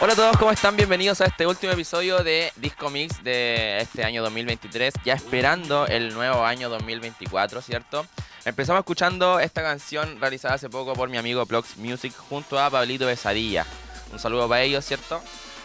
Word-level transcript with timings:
Hola 0.00 0.12
a 0.12 0.16
todos, 0.16 0.36
¿cómo 0.38 0.50
están? 0.50 0.74
Bienvenidos 0.74 1.20
a 1.20 1.26
este 1.26 1.46
último 1.46 1.72
episodio 1.72 2.24
de 2.24 2.52
Disco 2.56 2.90
Mix 2.90 3.22
de 3.22 3.78
este 3.78 4.02
año 4.02 4.22
2023, 4.22 4.92
ya 5.04 5.14
esperando 5.14 5.86
el 5.86 6.12
nuevo 6.12 6.44
año 6.44 6.68
2024, 6.68 7.62
¿cierto? 7.62 8.04
Empezamos 8.44 8.80
escuchando 8.80 9.38
esta 9.38 9.62
canción 9.62 10.20
realizada 10.20 10.54
hace 10.54 10.68
poco 10.68 10.94
por 10.94 11.08
mi 11.08 11.16
amigo 11.16 11.46
Blox 11.46 11.76
Music 11.76 12.12
junto 12.28 12.58
a 12.58 12.68
Pablito 12.70 13.06
Besadilla. 13.06 13.64
Un 14.12 14.18
saludo 14.18 14.48
para 14.48 14.62
ellos, 14.62 14.84
¿cierto? 14.84 15.20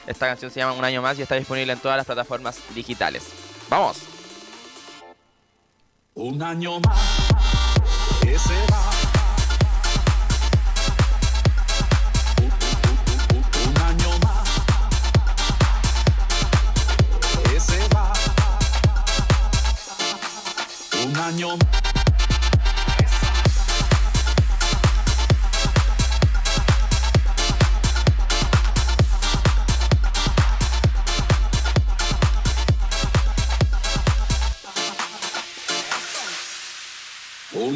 Esta 0.06 0.28
canción 0.28 0.52
se 0.52 0.60
llama 0.60 0.74
Un 0.74 0.86
año 0.86 1.02
más 1.02 1.18
y 1.18 1.24
está 1.24 1.34
disponible 1.34 1.74
en 1.74 1.80
todas 1.80 1.98
las 1.98 2.06
plataformas 2.06 2.60
digitales. 2.76 3.24
¡Vamos! 3.68 3.98
Un 6.14 6.44
año 6.44 6.80
más. 6.82 7.00
Ese 8.22 8.54
va. 8.72 8.93
Un 21.34 21.42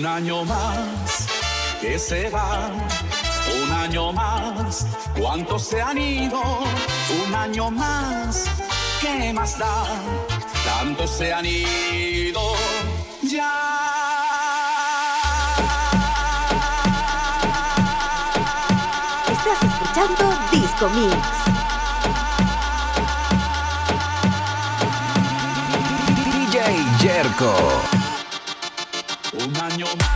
año 0.05 0.46
más 0.46 1.28
que 1.82 1.98
se 1.98 2.30
va, 2.30 2.70
un 3.64 3.72
año 3.72 4.14
más, 4.14 4.86
cuántos 5.18 5.64
se 5.64 5.82
han 5.82 5.98
ido, 5.98 6.44
un 7.26 7.34
año 7.34 7.71
más, 7.71 8.46
¿qué 9.02 9.34
más 9.34 9.58
da? 9.58 9.86
Tantos 10.64 11.10
se 11.10 11.34
han 11.34 11.46
ido. 11.46 12.77
Disco 20.51 20.87
Mix. 20.91 21.17
DJ 26.15 26.59
Jerko. 26.99 27.55
Un 29.34 29.57
año. 29.57 30.07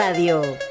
Radio. 0.00 0.69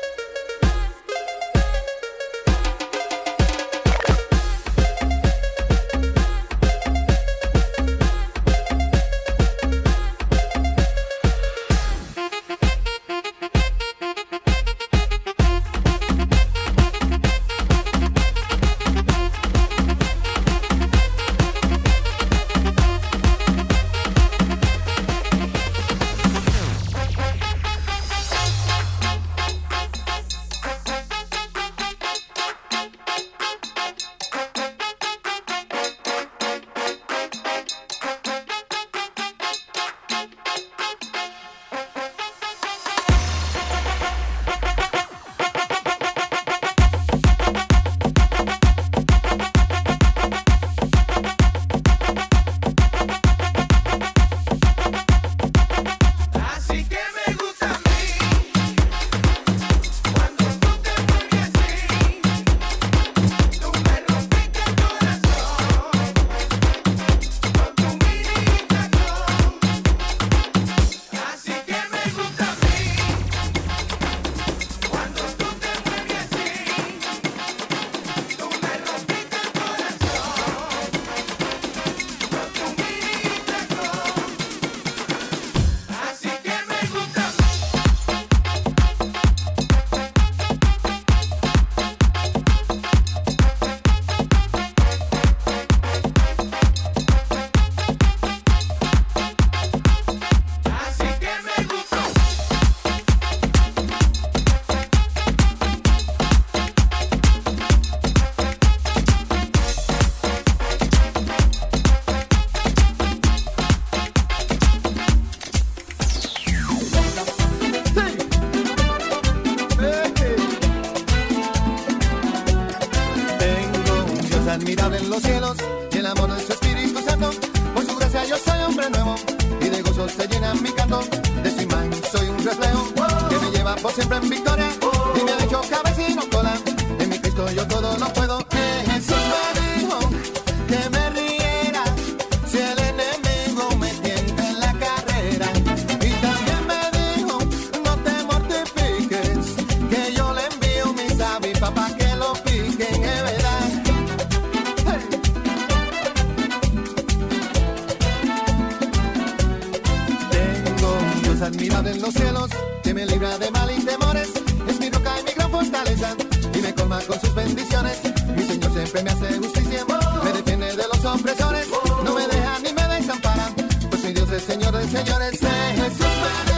sus 167.29 167.35
bendiciones. 167.35 167.99
Mi 168.35 168.43
Señor 168.43 168.71
siempre 168.71 169.03
me 169.03 169.09
hace 169.09 169.37
justicia, 169.37 169.85
me 170.23 170.33
defiende 170.33 170.75
de 170.75 170.83
los 170.87 171.05
opresores, 171.05 171.67
no 172.03 172.13
me 172.13 172.27
deja 172.27 172.59
ni 172.59 172.73
me 172.73 172.83
desampara. 172.95 173.49
Pues 173.89 174.03
mi 174.03 174.13
Dios 174.13 174.31
es 174.31 174.43
Señor 174.43 174.75
de 174.75 174.87
señores, 174.87 175.33
es 175.33 175.81
Jesús. 175.81 176.48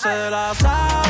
Se 0.00 0.30
la 0.30 0.54
saco. 0.54 1.09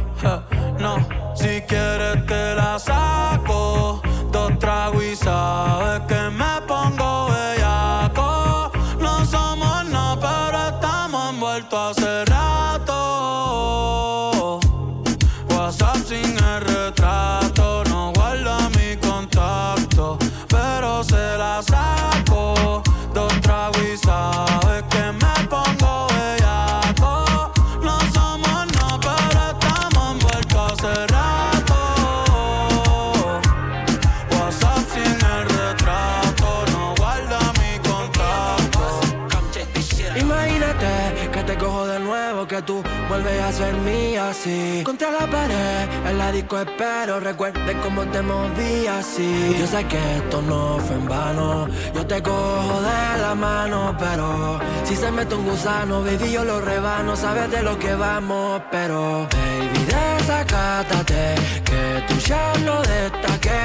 Vuelves 43.11 43.41
a 43.41 43.51
ser 43.51 43.73
mía 43.73 44.29
así. 44.29 44.83
Contra 44.85 45.11
la 45.11 45.25
pared, 45.29 45.83
en 46.09 46.17
la 46.17 46.31
disco 46.31 46.57
espero, 46.57 47.19
recuerde 47.19 47.71
cómo 47.83 48.01
te 48.13 48.21
moví 48.21 48.87
así. 48.87 49.55
Yo 49.59 49.67
sé 49.67 49.83
que 49.91 50.01
esto 50.19 50.41
no 50.41 50.77
fue 50.85 50.95
en 50.95 51.07
vano, 51.09 51.67
yo 51.93 52.05
te 52.07 52.21
cojo 52.23 52.75
de 52.81 53.21
la 53.21 53.35
mano, 53.35 53.95
pero 53.99 54.59
si 54.85 54.95
se 54.95 55.11
mete 55.11 55.35
un 55.35 55.45
gusano, 55.45 56.01
baby, 56.03 56.31
yo 56.31 56.45
lo 56.45 56.61
rebano, 56.61 57.15
sabes 57.17 57.51
de 57.51 57.61
lo 57.61 57.77
que 57.77 57.93
vamos, 57.95 58.61
pero 58.71 59.27
baby, 59.35 59.81
desacátate, 59.93 61.35
que 61.65 61.81
tú 62.07 62.15
ya 62.19 62.53
no 62.63 62.81
destaqué, 62.81 63.63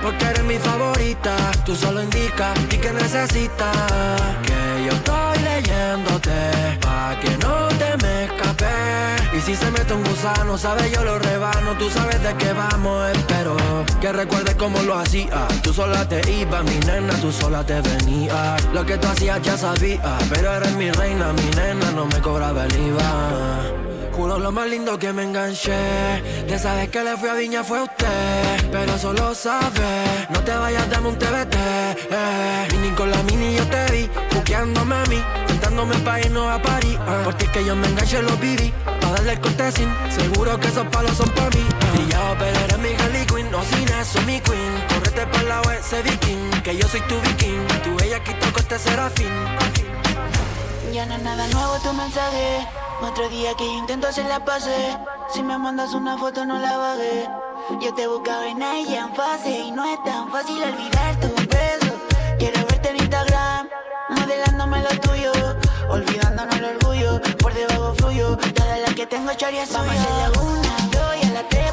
porque 0.00 0.24
eres 0.26 0.44
mi 0.44 0.58
favorita, 0.58 1.34
tú 1.64 1.74
solo 1.74 2.04
indicas 2.04 2.56
y 2.70 2.76
que 2.76 2.92
necesitas, 2.92 3.76
que 4.46 4.84
yo 4.86 4.92
estoy 4.92 5.38
leyéndote, 5.50 6.38
pa' 6.80 7.16
que 7.20 7.36
no 7.38 7.66
te 7.80 7.90
me 8.02 8.24
escape, 8.26 8.55
y 9.36 9.40
si 9.40 9.54
se 9.54 9.70
mete 9.70 9.92
un 9.92 10.02
gusano, 10.02 10.56
sabes, 10.56 10.90
yo 10.90 11.04
lo 11.04 11.18
rebano, 11.18 11.76
tú 11.78 11.90
sabes 11.90 12.22
de 12.22 12.34
qué 12.36 12.52
vamos, 12.52 13.10
espero, 13.10 13.56
que 14.00 14.12
recuerdes 14.12 14.54
cómo 14.54 14.80
lo 14.82 14.94
hacía, 14.94 15.46
tú 15.62 15.72
sola 15.72 16.08
te 16.08 16.20
ibas, 16.30 16.64
mi 16.64 16.78
nena, 16.86 17.14
tú 17.20 17.30
sola 17.30 17.64
te 17.64 17.80
venías, 17.80 18.64
lo 18.72 18.86
que 18.86 18.96
tú 18.96 19.08
hacías 19.08 19.42
ya 19.42 19.56
sabía, 19.58 20.18
pero 20.30 20.54
eres 20.54 20.74
mi 20.76 20.90
reina, 20.90 21.32
mi 21.32 21.50
nena, 21.56 21.90
no 21.92 22.06
me 22.06 22.20
cobraba 22.20 22.64
el 22.64 22.72
IVA. 22.72 23.85
Juro 24.16 24.38
lo 24.38 24.50
más 24.50 24.66
lindo 24.66 24.98
que 24.98 25.12
me 25.12 25.24
enganché. 25.24 25.76
De 26.48 26.54
esa 26.54 26.74
vez 26.74 26.88
que 26.88 27.04
le 27.04 27.16
fui 27.18 27.28
a 27.28 27.34
Viña 27.34 27.62
fue 27.62 27.82
usted. 27.82 28.70
Pero 28.72 28.98
solo 28.98 29.34
sabe, 29.34 30.26
no 30.30 30.40
te 30.40 30.52
vayas, 30.52 30.88
dame 30.88 31.08
un 31.08 31.18
TBT. 31.18 31.54
Eh. 32.10 32.68
Mini 32.72 32.90
con 32.94 33.10
la 33.10 33.22
mini 33.24 33.56
yo 33.56 33.66
te 33.66 33.92
vi, 33.92 34.10
buqueándome 34.34 34.94
a 34.94 35.04
mí, 35.06 35.22
tentándome 35.46 35.96
pa' 35.98 36.20
irnos 36.20 36.50
a 36.50 36.60
París. 36.62 36.94
eh. 36.94 37.20
Porque 37.24 37.44
es 37.44 37.50
que 37.50 37.64
yo 37.64 37.76
me 37.76 37.86
enganché, 37.88 38.22
lo 38.22 38.34
viví. 38.38 38.72
Pa' 39.00 39.10
darle 39.10 39.32
el 39.32 39.40
cortesín, 39.40 39.88
seguro 40.08 40.58
que 40.60 40.68
esos 40.68 40.86
palos 40.86 41.14
son 41.16 41.28
pa' 41.30 41.50
mí. 41.50 41.64
Y 42.00 42.10
ya 42.10 42.32
eres 42.64 42.78
mi 42.78 42.94
Harley 42.94 43.26
Quinn, 43.26 43.50
no 43.50 43.62
sin 43.64 43.86
eso, 44.00 44.20
mi 44.22 44.40
queen. 44.40 44.72
Correte 44.88 45.26
por 45.26 45.42
la 45.44 45.60
web, 45.62 45.78
ese 45.78 46.00
viking, 46.02 46.50
que 46.62 46.74
yo 46.76 46.88
soy 46.88 47.00
tu 47.02 47.20
viking. 47.20 47.66
Tu 47.84 48.04
ella 48.04 48.22
quito 48.24 48.50
con 48.52 48.62
este 48.62 48.78
serafín. 48.78 49.28
Es 50.96 51.22
nada 51.22 51.46
nuevo 51.48 51.76
tu 51.84 51.92
mensaje. 51.92 52.66
Otro 53.02 53.28
día 53.28 53.52
que 53.58 53.66
yo 53.66 53.74
intento 53.74 54.08
hacer 54.08 54.24
la 54.24 54.42
pase. 54.42 54.96
Si 55.28 55.42
me 55.42 55.58
mandas 55.58 55.92
una 55.92 56.16
foto, 56.16 56.46
no 56.46 56.58
la 56.58 56.78
baje. 56.78 57.28
Yo 57.82 57.92
te 57.94 58.06
buscaba 58.06 58.48
en 58.48 58.62
ella 58.62 59.00
en 59.00 59.14
fase 59.14 59.58
y 59.58 59.72
no 59.72 59.84
es 59.84 60.02
tan 60.04 60.30
fácil 60.30 60.56
olvidar 60.62 61.20
tu 61.20 61.28
beso. 61.48 62.00
Quiero 62.38 62.60
verte 62.64 62.88
en 62.88 62.96
Instagram, 62.96 63.68
modelándome 64.08 64.82
lo 64.84 65.00
tuyo. 65.00 65.32
Olvidándonos 65.90 66.56
el 66.56 66.64
orgullo, 66.64 67.20
por 67.42 67.52
debajo 67.52 67.94
fluyo. 67.96 68.38
Todas 68.54 68.80
las 68.80 68.94
que 68.94 69.06
tengo 69.06 69.34
choria 69.34 69.66
Vamos 69.70 69.96
a 69.96 70.30
la 70.30 70.40
una, 70.40 70.76
dos 70.92 71.16
y 71.22 71.26
a 71.26 71.30
las 71.30 71.48
tres 71.50 71.72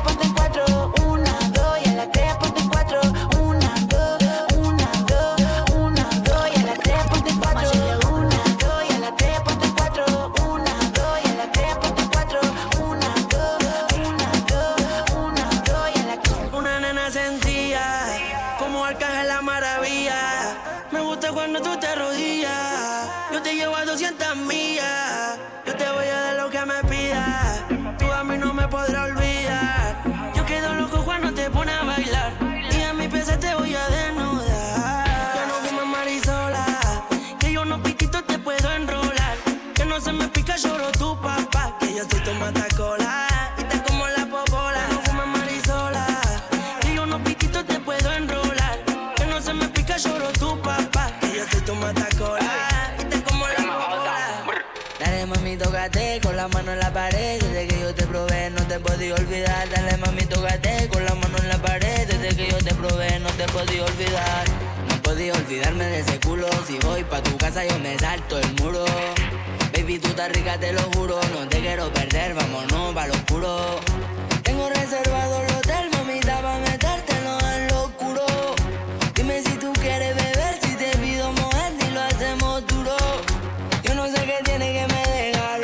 Tu 42.33 42.39
matacola. 42.39 43.27
Y 43.57 43.77
como 43.87 44.07
la 44.07 44.25
popola. 44.25 44.87
No 44.91 45.01
fumo 45.01 45.25
marisola. 45.27 46.07
Te 47.67 47.79
puedo. 47.79 48.09
Que 49.15 49.25
no 49.27 49.39
se 49.39 49.53
me 49.53 49.67
pica, 49.69 49.97
lloro 49.97 50.31
tu 50.33 50.59
papá. 50.61 51.11
Yo 51.65 51.75
matacola. 51.75 52.95
Y 52.99 53.21
como 53.21 53.47
la 53.47 53.55
popola. 53.55 54.65
Dale 54.99 55.25
mami, 55.27 55.57
tócate 55.57 56.19
con 56.23 56.35
la 56.35 56.47
mano 56.47 56.71
en 56.71 56.79
la 56.79 56.91
pared. 56.91 57.39
Desde 57.39 57.67
que 57.67 57.79
yo 57.79 57.93
te 57.93 58.05
probé, 58.07 58.49
no 58.49 58.63
te 58.63 58.79
podí 58.79 59.11
olvidar. 59.11 59.69
Dale 59.69 59.97
mami, 59.97 60.25
tócate 60.25 60.89
con 60.89 61.05
la 61.05 61.13
mano 61.13 61.37
en 61.37 61.49
la 61.49 61.57
pared. 61.59 62.07
Desde 62.07 62.35
que 62.35 62.49
yo 62.49 62.57
te 62.57 62.73
probé, 62.73 63.19
no 63.19 63.29
te 63.29 63.45
podí 63.45 63.79
olvidar. 63.79 64.45
No 64.89 65.01
podí 65.03 65.29
olvidarme 65.29 65.85
de 65.85 65.99
ese 65.99 66.19
culo. 66.19 66.49
Si 66.65 66.79
voy 66.79 67.03
pa' 67.03 67.21
tu 67.21 67.37
casa, 67.37 67.63
yo 67.63 67.77
me 67.79 67.97
salto 67.99 68.39
el 68.39 68.53
muro. 68.55 68.85
Baby, 69.83 69.99
tú 69.99 70.07
estás 70.07 70.31
rica, 70.31 70.57
te 70.57 70.71
lo 70.71 70.81
juro. 70.93 71.19
No 71.33 71.45
te 71.49 71.59
quiero 71.59 71.91
perder, 71.91 72.33
vámonos 72.33 72.93
pa' 72.93 73.05
lo 73.05 73.13
oscuro. 73.15 73.79
Tengo 74.41 74.69
reservado 74.69 75.43
el 75.43 75.55
hotel, 75.55 75.89
mamita, 75.91 76.41
pa' 76.41 76.57
metértelo 76.59 77.37
en 77.53 77.67
lo 77.67 77.83
oscuro. 77.83 78.25
Dime 79.13 79.41
si 79.41 79.51
tú 79.57 79.73
quieres 79.73 80.15
beber, 80.15 80.53
si 80.61 80.75
te 80.77 80.97
pido 80.99 81.33
mojar 81.33 81.73
y 81.85 81.93
lo 81.93 82.01
hacemos 82.01 82.65
duro. 82.67 82.95
Yo 83.83 83.93
no 83.95 84.05
sé 84.07 84.23
qué 84.23 84.39
tiene 84.45 84.71
que 84.71 84.87
me 84.93 85.03
deja 85.11 85.57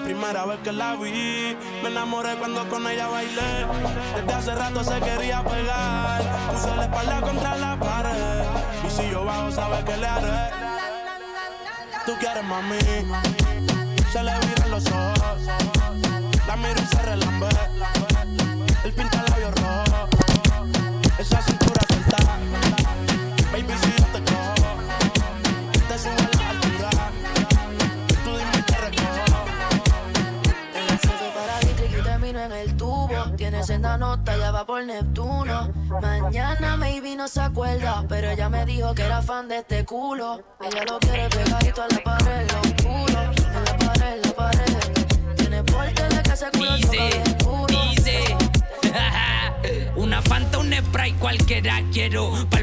primera 0.00 0.44
vez 0.46 0.58
que 0.60 0.72
la 0.72 0.96
vi. 0.96 1.56
Me 1.82 1.88
enamoré 1.88 2.36
cuando 2.36 2.68
con 2.68 2.86
ella 2.86 3.08
bailé. 3.08 3.66
Desde 4.16 4.32
hace 4.34 4.54
rato 4.54 4.84
se 4.84 5.00
quería 5.00 5.42
pegar. 5.44 6.22
Puse 6.52 6.76
la 6.76 6.84
espalda 6.84 7.20
contra 7.20 7.56
la 7.56 7.78
pared. 7.78 8.44
Y 8.86 8.90
si 8.90 9.10
yo 9.10 9.24
bajo, 9.24 9.50
sabes 9.50 9.84
que 9.84 9.96
le 9.96 10.06
haré. 10.06 10.50
Tú 12.06 12.12
quieres 12.20 12.44
mami. 12.44 12.78
Se 14.12 14.22
le 14.22 14.32
viran 14.46 14.70
los 14.70 14.86
ojos. 14.86 15.42
La 16.46 16.56
miro 16.56 16.80
y 16.82 16.86
se 16.86 17.02
relambe. 17.02 17.48
El 18.84 18.92
pinta 18.92 19.22
labios 19.28 19.57
senda 33.68 33.98
nota, 33.98 34.34
ya 34.38 34.50
va 34.50 34.64
por 34.64 34.82
Neptuno. 34.82 35.70
Mañana 36.00 36.78
maybe 36.78 37.14
no 37.14 37.28
se 37.28 37.42
acuerda, 37.42 38.02
pero 38.08 38.30
ella 38.30 38.48
me 38.48 38.64
dijo 38.64 38.94
que 38.94 39.02
era 39.02 39.20
fan 39.20 39.46
de 39.46 39.58
este 39.58 39.84
culo. 39.84 40.40
Ella 40.58 40.84
lo 40.86 40.98
quiere 40.98 41.28
pegadito 41.28 41.82
a 41.82 41.88
la 41.88 42.02
pared, 42.02 42.47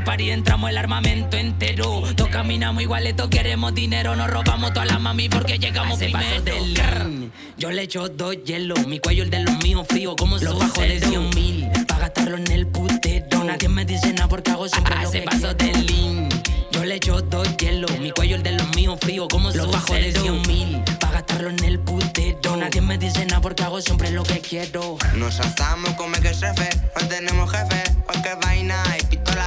party 0.05 0.29
entramos 0.31 0.69
el 0.69 0.77
armamento 0.77 1.35
entero. 1.37 2.03
Todos 2.15 2.29
caminamos 2.29 2.81
igualeto, 2.83 3.29
queremos 3.29 3.73
dinero. 3.73 4.15
Nos 4.15 4.29
robamos 4.29 4.71
toda 4.73 4.85
la 4.85 4.99
mami 4.99 5.27
porque 5.29 5.57
llegamos 5.59 5.95
Hace 5.95 6.05
primero. 6.05 6.29
paso 6.29 6.41
del. 6.43 7.31
Yo 7.57 7.71
le 7.71 7.81
echo 7.83 8.07
dos 8.09 8.37
hielos. 8.45 8.87
Mi 8.87 8.99
cuello 8.99 9.23
el 9.23 9.29
de 9.29 9.39
los 9.41 9.57
míos 9.63 9.85
frío 9.89 10.15
como 10.15 10.37
Los 10.37 10.57
bajo 10.59 10.81
de 10.81 10.99
100 10.99 11.29
mil. 11.31 11.67
Pa' 11.87 11.97
gastarlo 11.99 12.37
en 12.37 12.51
el 12.51 12.67
putero. 12.67 13.43
Nadie 13.43 13.67
me 13.69 13.83
dice 13.85 14.13
nada 14.13 14.27
porque 14.27 14.51
hago 14.51 14.67
siempre 14.69 14.95
lo 14.95 15.01
Hace 15.07 15.19
que 15.21 15.25
paso 15.25 15.57
quiero. 15.57 15.77
del 15.77 15.85
lean. 15.87 16.29
Yo 16.71 16.83
le 16.85 16.95
echo 16.95 17.21
dos 17.21 17.57
hielos. 17.57 17.99
Mi 17.99 18.11
cuello 18.11 18.35
el 18.35 18.43
de 18.43 18.51
los 18.53 18.75
míos 18.75 18.97
frío 19.01 19.27
como 19.27 19.49
Los 19.51 19.71
bajo 19.71 19.93
de 19.93 20.11
100 20.11 20.41
mil. 20.47 20.81
Pa' 20.99 21.11
gastarlo 21.11 21.49
en 21.49 21.63
el 21.63 21.79
putero. 21.79 22.55
Nadie 22.55 22.81
me 22.81 22.97
dice 22.97 23.25
nada 23.25 23.41
porque 23.41 23.63
hago 23.63 23.81
siempre 23.81 24.11
lo 24.11 24.23
que 24.23 24.39
quiero. 24.39 24.97
Nos 25.15 25.39
asamos 25.39 25.91
como 25.95 26.13
que 26.13 26.29
jefe, 26.33 26.69
no 26.99 27.07
tenemos 27.07 27.51
jefe, 27.51 27.83
cualquier 28.05 28.37
vaina 28.41 28.81
y 29.01 29.05
pistola. 29.05 29.45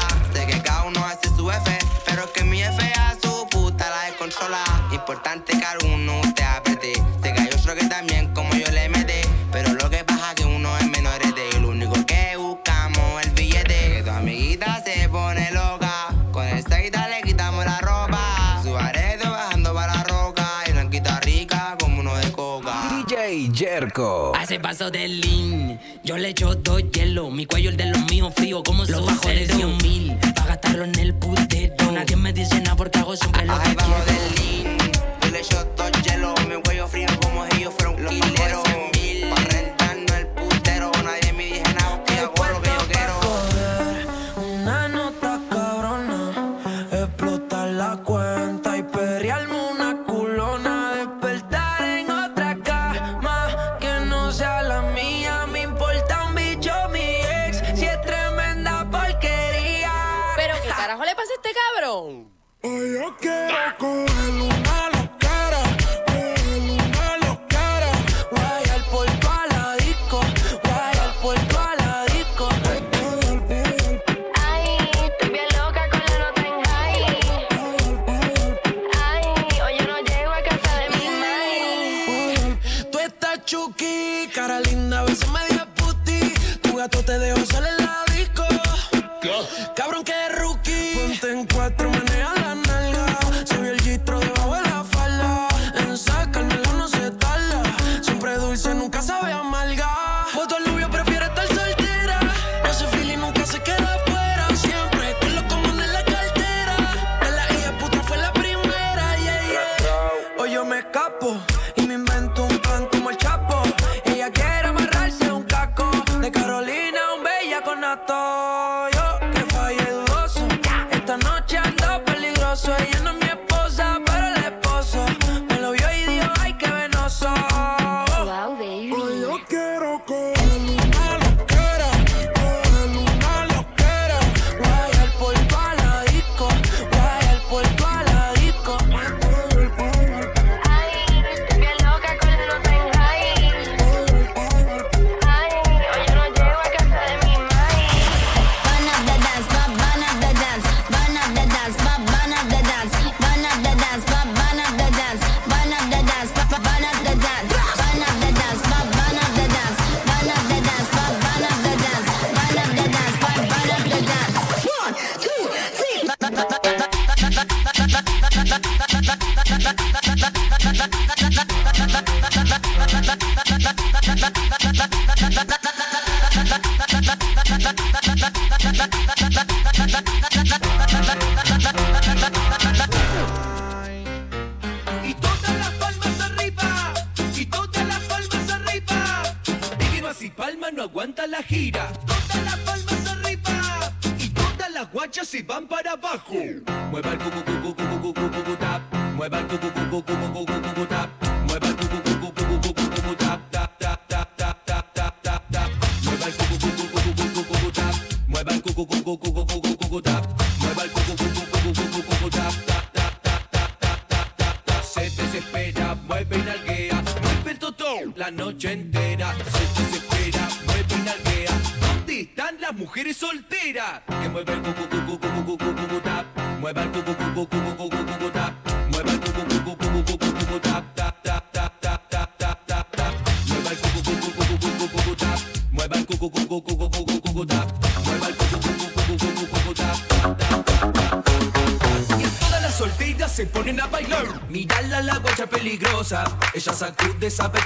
Su 1.48 1.52
F, 1.52 1.78
pero 2.04 2.30
que 2.32 2.44
mi 2.44 2.62
F 2.62 2.92
a 2.98 3.16
su 3.22 3.48
puta 3.48 3.88
la 3.88 4.02
descontrola. 4.06 4.62
Importante 4.92 5.58
que 5.58 5.64
alguno 5.64 6.20
te 6.34 6.44
apriete. 6.44 6.92
Sé 7.22 7.32
que 7.32 7.40
hay 7.40 7.48
otro 7.48 7.74
que 7.74 7.86
también 7.86 8.34
como 8.34 8.52
yo 8.52 8.70
le 8.70 8.88
mete, 8.90 9.22
pero 9.50 9.72
lo 9.72 9.88
que 9.88 10.04
pasa 10.04 10.34
que 10.34 10.44
uno 10.44 10.76
es 10.78 10.86
menor 10.90 11.18
de 11.18 11.48
y 11.56 11.60
lo 11.60 11.68
único 11.70 11.94
que 12.04 12.36
buscamos 12.36 13.20
es 13.20 13.28
el 13.28 13.32
billete. 13.32 13.92
Que 13.94 14.02
tu 14.04 14.10
amiguita 14.10 14.82
se 14.84 15.08
pone 15.08 15.50
loca, 15.52 16.08
con 16.32 16.46
el 16.46 16.62
seita 16.66 17.08
le 17.08 17.22
quitamos 17.22 17.64
la 17.64 17.80
ropa. 17.80 18.60
Su 18.62 18.76
aredo 18.76 19.30
bajando 19.30 19.72
para 19.72 19.94
la 19.94 20.04
roca 20.04 20.46
y 20.66 20.72
blanquita 20.72 21.20
rica 21.20 21.76
como 21.80 22.00
uno 22.00 22.14
de 22.16 22.30
coca. 22.32 22.90
DJ 22.90 23.50
Jerko. 23.54 24.32
Hace 24.36 24.60
paso 24.60 24.90
del 24.90 25.20
lean. 25.20 25.80
Yo 26.04 26.18
le 26.18 26.28
echo 26.28 26.54
dos 26.54 26.82
hielos. 26.90 27.32
Mi 27.32 27.46
cuello 27.46 27.70
el 27.70 27.76
de 27.76 27.86
los 27.86 28.04
míos 28.10 28.34
frío 28.36 28.62
como 28.62 28.84
Los 28.84 29.06
bajo 29.06 29.28
de 29.28 29.46
100 29.46 29.76
mil. 29.78 30.18
Gastarlo 30.60 30.84
en 30.86 30.98
el 30.98 31.14
putero. 31.14 31.92
Nadie 31.92 32.16
me 32.16 32.32
dice 32.32 32.60
nada 32.60 32.74
porque 32.74 32.98
hago 32.98 33.16
siempre 33.16 33.44
lo 33.46 33.58
que 33.60 33.74
bajo 33.74 33.94
quiero. 34.04 34.04
del 34.06 34.64
lean, 34.64 34.78
yo 35.22 35.30
le 35.30 35.38
echo 35.38 35.66
todo 35.68 35.88
hielo, 36.02 36.34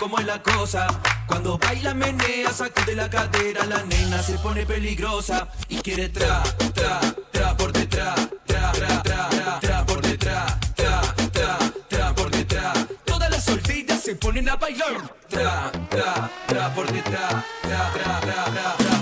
cómo 0.02 0.18
es 0.18 0.26
la 0.26 0.42
cosa. 0.42 0.86
Cuando 1.28 1.56
baila, 1.58 1.94
menea, 1.94 2.50
sacude 2.52 2.96
la 2.96 3.08
cadera, 3.08 3.64
la 3.66 3.84
nena 3.84 4.20
se 4.20 4.36
pone 4.38 4.66
peligrosa 4.66 5.46
y 5.68 5.76
quiere 5.76 6.08
tra, 6.08 6.42
tra, 6.74 7.00
tra 7.30 7.56
por 7.56 7.72
detrás, 7.72 8.28
tra, 8.44 8.72
tra, 8.72 9.02
tra, 9.02 9.28
tra, 9.28 9.60
tra 9.60 9.86
por 9.86 10.02
detrás, 10.02 10.58
tra, 10.74 11.00
tra, 11.32 11.58
tra 11.88 12.14
por 12.14 12.30
detrás. 12.30 12.86
Todas 13.04 13.30
las 13.30 13.44
solteras 13.44 14.00
se 14.02 14.16
ponen 14.16 14.48
a 14.48 14.56
bailar. 14.56 15.14
Tra, 15.28 15.70
tra, 15.88 16.30
tra 16.48 16.74
por 16.74 16.90
detrás, 16.90 17.44
tra, 17.62 17.92
tra, 17.92 18.20
tra, 18.20 18.44
tra, 18.44 18.76
tra. 18.78 19.01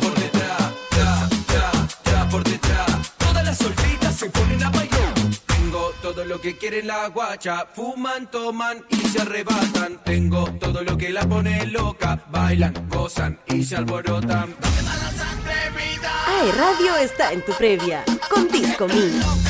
lo 6.30 6.40
que 6.40 6.56
quiere 6.56 6.80
la 6.84 7.08
guacha. 7.08 7.66
Fuman, 7.74 8.30
toman 8.30 8.84
y 8.88 8.96
se 9.08 9.20
arrebatan. 9.20 9.98
Tengo 10.04 10.44
todo 10.60 10.84
lo 10.84 10.96
que 10.96 11.10
la 11.10 11.28
pone 11.28 11.66
loca. 11.66 12.24
Bailan, 12.30 12.72
gozan 12.88 13.40
y 13.48 13.64
se 13.64 13.74
alborotan. 13.74 14.54
¡Ay, 16.28 16.52
radio 16.52 16.96
está 16.98 17.32
en 17.32 17.44
tu 17.44 17.52
previa! 17.54 18.04
Con 18.30 18.46
Disco 18.46 18.86
Mix. 18.86 19.49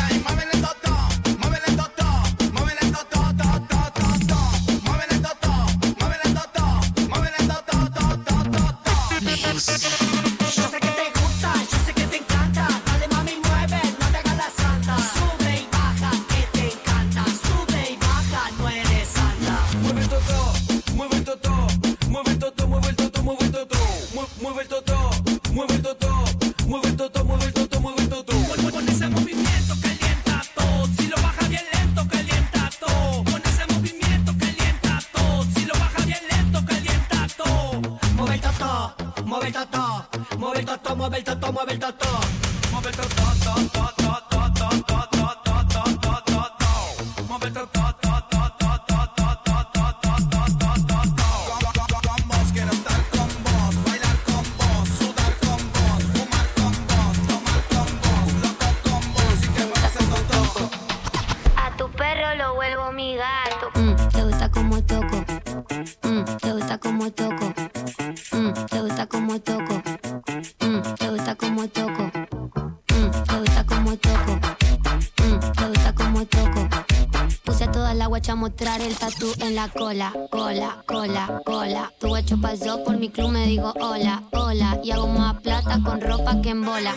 dejar 78.80 78.90
el 78.90 78.96
tatu 78.96 79.32
en 79.40 79.54
la 79.54 79.68
cola, 79.68 80.12
cola, 80.30 80.82
cola, 80.86 81.42
cola. 81.44 81.92
Tu 81.98 82.08
guacho 82.08 82.40
pasó 82.40 82.82
por 82.84 82.96
mi 82.96 83.10
club, 83.10 83.30
me 83.30 83.46
digo 83.46 83.72
hola, 83.80 84.22
hola. 84.32 84.78
Y 84.82 84.90
hago 84.90 85.08
más 85.08 85.40
plata 85.40 85.78
con 85.84 86.00
ropa 86.00 86.40
que 86.42 86.50
en 86.50 86.64
bola. 86.64 86.94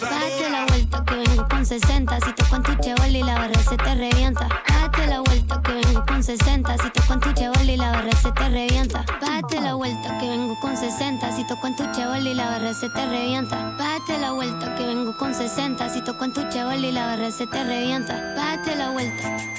Date 0.00 0.50
la 0.50 0.66
vuelta 0.66 1.04
que 1.04 1.14
vengo 1.14 1.48
con 1.48 1.64
60. 1.64 2.20
Si 2.20 2.32
toco 2.32 2.56
en 2.56 2.62
tu 2.62 2.74
chebol 2.76 3.16
y 3.16 3.22
la 3.22 3.34
barra 3.34 3.62
se 3.62 3.76
te 3.76 3.94
revienta. 3.94 4.48
Date 4.68 5.06
la 5.06 5.20
vuelta 5.20 5.62
que 5.62 5.72
vengo 5.72 6.04
con 6.06 6.22
60. 6.22 6.78
Si 6.78 6.90
toco 6.90 7.12
en 7.12 7.20
tu 7.20 7.32
chebol 7.32 7.68
y 7.68 7.76
la 7.76 7.90
barra 7.90 8.12
se 8.12 8.32
te 8.32 8.48
revienta. 8.48 9.04
Date 9.20 9.60
la 9.60 9.74
vuelta 9.74 10.18
que 10.18 10.28
vengo 10.28 10.58
con 10.60 10.76
60. 10.76 11.36
Si 11.36 11.46
toco 11.46 11.66
en 11.66 11.76
tu 11.76 11.92
chebol 11.92 12.26
y 12.26 12.34
la 12.34 12.50
barra 12.50 12.74
se 12.74 12.88
te 12.88 13.06
revienta. 13.06 13.76
Date 13.78 14.18
la 14.18 14.32
vuelta 14.32 14.74
que 14.74 14.86
vengo 14.86 15.16
con 15.16 15.34
60. 15.34 15.88
Si 15.90 16.02
toco 16.02 16.24
en 16.24 16.32
tu 16.32 16.48
chebol 16.48 16.84
y 16.84 16.92
la 16.92 17.06
barra 17.06 17.30
se 17.30 17.46
te 17.46 17.64
revienta. 17.64 18.34
Date 18.34 18.76
la 18.76 18.90
vuelta. 18.90 19.57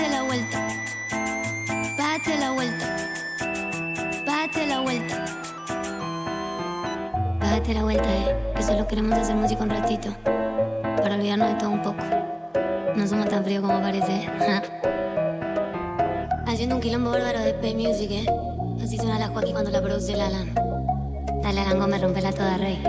Pate 0.00 0.12
la 0.12 0.22
vuelta. 0.22 0.66
Pate 1.98 2.38
la 2.38 2.50
vuelta. 2.52 2.96
Pate 4.24 4.66
la 4.66 4.80
vuelta. 4.80 5.24
Pate 7.38 7.74
la 7.74 7.82
vuelta, 7.82 8.08
eh. 8.08 8.52
Que 8.56 8.62
solo 8.62 8.86
queremos 8.86 9.18
hacer 9.18 9.36
música 9.36 9.62
un 9.62 9.68
ratito. 9.68 10.08
Para 10.24 11.16
olvidarnos 11.16 11.48
de 11.48 11.54
todo 11.56 11.68
un 11.68 11.82
poco. 11.82 12.02
No 12.96 13.06
somos 13.06 13.28
tan 13.28 13.44
fríos 13.44 13.62
como 13.62 13.78
parece. 13.82 14.24
Eh. 14.24 14.62
Haciendo 16.46 16.76
un 16.76 16.80
quilombo 16.80 17.10
bárbaro 17.10 17.40
de 17.40 17.52
Pay 17.52 17.74
Music, 17.74 18.10
eh. 18.10 18.26
Así 18.82 18.96
suena 18.96 19.18
la 19.18 19.28
Joaquín 19.28 19.52
cuando 19.52 19.70
la 19.70 19.82
produce 19.82 20.14
el 20.14 20.22
Alan. 20.22 20.54
Dale, 21.42 21.60
Alan 21.60 21.90
me 21.90 21.98
rompe 21.98 22.22
la 22.22 22.32
toda, 22.32 22.56
rey. 22.56 22.82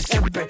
siempre. 0.00 0.49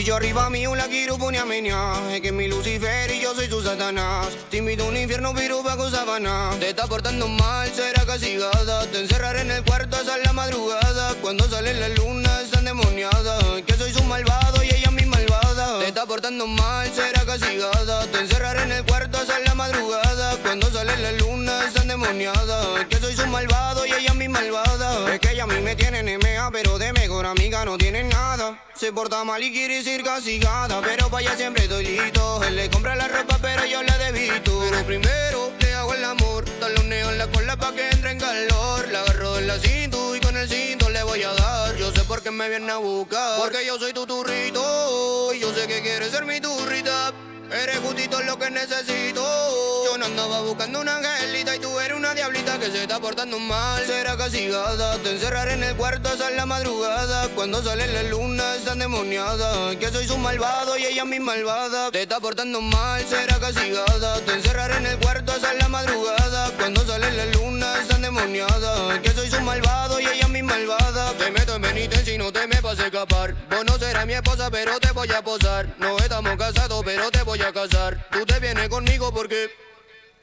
Y 0.00 0.02
yo 0.02 0.16
arriba 0.16 0.48
mío 0.48 0.74
la 0.74 0.88
quiero 0.88 1.18
poner 1.18 1.42
a. 1.42 2.14
Es 2.14 2.22
que 2.22 2.32
mi 2.32 2.48
Lucifer 2.48 3.10
y 3.10 3.20
yo 3.20 3.34
soy 3.34 3.48
su 3.48 3.62
Satanás. 3.62 4.28
Te 4.50 4.56
invito 4.56 4.86
un 4.86 4.96
infierno, 4.96 5.34
pero 5.34 5.62
bajo 5.62 5.90
sabana. 5.90 6.52
Te 6.58 6.70
está 6.70 6.86
portando 6.86 7.28
mal, 7.28 7.70
será 7.70 8.06
castigada. 8.06 8.86
Te 8.86 9.00
encerraré 9.00 9.42
en 9.42 9.50
el 9.50 9.62
cuarto 9.62 9.98
hasta 9.98 10.16
la 10.16 10.32
madrugada. 10.32 11.14
Cuando 11.20 11.46
sale 11.50 11.74
la 11.74 11.90
luna, 11.90 12.40
está 12.40 12.60
endemoniada. 12.60 13.60
Que 13.66 13.74
soy 13.74 13.92
su 13.92 14.02
malvado 14.04 14.64
y 14.64 14.70
ella 14.70 14.90
mi 14.90 15.04
malvada. 15.04 15.80
Te 15.80 15.88
está 15.88 16.06
portando 16.06 16.46
mal, 16.46 16.90
será 16.94 17.22
castigada. 17.26 18.06
Te 18.06 18.20
encerraré 18.20 18.62
en 18.62 18.72
el 18.72 18.84
cuarto 18.86 19.18
hasta 19.18 19.38
la 19.40 19.54
madrugada. 19.54 20.38
Cuando 20.38 20.70
sale 20.70 20.96
la 20.96 21.12
luna, 21.12 21.66
está 21.66 21.82
endemoniada. 21.82 22.88
Que 22.88 22.96
soy 22.96 23.14
su 23.14 23.26
malvado 23.26 23.84
y 23.84 23.92
ella 23.92 24.14
mi 24.14 24.28
malvada. 24.28 25.12
Es 25.12 25.20
que 25.20 25.32
ella 25.32 25.42
a 25.42 25.46
mí 25.46 25.60
me 25.60 25.76
tiene 25.76 26.02
NMA, 26.02 26.50
pero 26.52 26.78
de 26.78 26.90
mejor 26.94 27.26
amiga 27.26 27.66
no 27.66 27.76
tiene 27.76 28.02
nada. 28.04 28.59
Se 28.80 28.94
porta 28.94 29.24
mal 29.24 29.42
y 29.42 29.52
quiere 29.52 29.82
ser 29.82 30.02
castigada, 30.02 30.80
pero 30.80 31.10
para 31.10 31.20
ella 31.20 31.36
siempre 31.36 31.64
estoy 31.64 31.84
listo. 31.84 32.42
Él 32.44 32.56
le 32.56 32.70
compra 32.70 32.96
la 32.96 33.08
ropa, 33.08 33.36
pero 33.42 33.66
yo 33.66 33.82
la 33.82 33.98
debito. 33.98 34.58
Pero 34.58 34.86
primero 34.86 35.52
le 35.60 35.74
hago 35.74 35.92
el 35.92 36.02
amor, 36.02 36.46
taloneo 36.58 37.10
en 37.10 37.18
la 37.18 37.26
cola 37.26 37.58
pa' 37.58 37.74
que 37.74 37.90
entre 37.90 38.12
en 38.12 38.18
calor. 38.18 38.88
La 38.88 39.02
agarro 39.02 39.36
en 39.36 39.48
la 39.48 39.58
cinto 39.58 40.16
y 40.16 40.20
con 40.20 40.34
el 40.34 40.48
cinto 40.48 40.88
le 40.88 41.02
voy 41.02 41.22
a 41.22 41.30
dar. 41.34 41.76
Yo 41.76 41.92
sé 41.92 42.04
por 42.04 42.22
qué 42.22 42.30
me 42.30 42.48
viene 42.48 42.72
a 42.72 42.78
buscar, 42.78 43.38
porque 43.38 43.66
yo 43.66 43.78
soy 43.78 43.92
tu 43.92 44.06
turrito. 44.06 45.34
Y 45.34 45.40
yo 45.40 45.52
sé 45.52 45.66
que 45.66 45.82
quieres 45.82 46.10
ser 46.10 46.24
mi 46.24 46.40
turrita. 46.40 47.12
Eres 47.52 47.80
justito 47.80 48.22
lo 48.22 48.38
que 48.38 48.48
necesito. 48.48 49.59
Andaba 50.02 50.40
buscando 50.40 50.80
una 50.80 50.96
angelita 50.96 51.56
y 51.56 51.58
tú 51.58 51.78
eres 51.78 51.96
una 51.96 52.14
diablita 52.14 52.58
que 52.58 52.70
se 52.70 52.82
está 52.82 52.98
portando 52.98 53.38
mal. 53.38 53.84
Será 53.84 54.16
castigada, 54.16 54.96
te 54.98 55.10
encerraré 55.10 55.52
en 55.52 55.62
el 55.62 55.76
cuarto 55.76 56.08
hasta 56.08 56.30
la 56.30 56.46
madrugada. 56.46 57.28
Cuando 57.34 57.62
sale 57.62 57.86
la 57.86 58.02
luna 58.04 58.56
está 58.56 58.72
endemoniada. 58.72 59.76
Que 59.76 59.90
soy 59.90 60.06
su 60.06 60.16
malvado 60.16 60.78
y 60.78 60.86
ella 60.86 61.04
mi 61.04 61.20
malvada. 61.20 61.90
Te 61.90 62.02
está 62.02 62.18
portando 62.18 62.62
mal, 62.62 63.04
será 63.06 63.38
castigada. 63.38 64.20
Te 64.20 64.32
encerraré 64.32 64.78
en 64.78 64.86
el 64.86 64.98
cuarto 64.98 65.32
hasta 65.32 65.52
la 65.52 65.68
madrugada. 65.68 66.50
Cuando 66.56 66.84
sale 66.86 67.10
la 67.12 67.26
luna 67.26 67.78
está 67.80 67.96
endemoniada. 67.96 69.02
Que 69.02 69.10
soy 69.10 69.28
su 69.30 69.40
malvado 69.42 70.00
y 70.00 70.06
ella 70.06 70.28
mi 70.28 70.42
malvada. 70.42 71.12
Te 71.18 71.30
meto 71.30 71.56
en 71.56 71.62
penitencia 71.62 72.14
y 72.14 72.18
no 72.18 72.32
te 72.32 72.46
me 72.46 72.58
vas 72.62 72.78
a 72.80 72.86
escapar. 72.86 73.34
Vos 73.50 73.64
no 73.66 73.78
serás 73.78 74.06
mi 74.06 74.14
esposa, 74.14 74.50
pero 74.50 74.80
te 74.80 74.92
voy 74.92 75.10
a 75.12 75.22
posar. 75.22 75.74
No 75.78 75.98
estamos 75.98 76.36
casados, 76.36 76.82
pero 76.86 77.10
te 77.10 77.22
voy 77.22 77.42
a 77.42 77.52
casar. 77.52 78.08
Tú 78.10 78.24
te 78.24 78.40
vienes 78.40 78.68
conmigo 78.70 79.12
porque. 79.12 79.50